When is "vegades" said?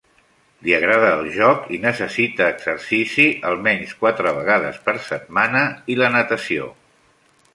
4.39-4.81